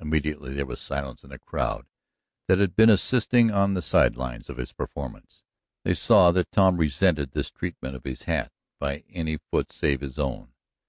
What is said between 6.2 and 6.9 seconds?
that Tom